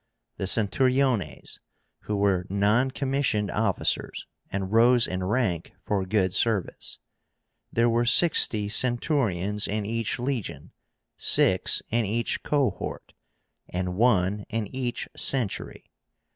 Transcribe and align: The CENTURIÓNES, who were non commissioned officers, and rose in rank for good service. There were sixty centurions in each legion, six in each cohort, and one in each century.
The 0.37 0.45
CENTURIÓNES, 0.47 1.59
who 2.05 2.15
were 2.15 2.47
non 2.49 2.89
commissioned 2.89 3.51
officers, 3.51 4.25
and 4.51 4.71
rose 4.71 5.05
in 5.05 5.23
rank 5.23 5.73
for 5.79 6.07
good 6.07 6.33
service. 6.33 6.97
There 7.71 7.87
were 7.87 8.07
sixty 8.07 8.67
centurions 8.67 9.67
in 9.67 9.85
each 9.85 10.17
legion, 10.17 10.71
six 11.17 11.83
in 11.91 12.03
each 12.03 12.41
cohort, 12.41 13.13
and 13.69 13.93
one 13.95 14.45
in 14.49 14.65
each 14.75 15.07
century. 15.15 15.91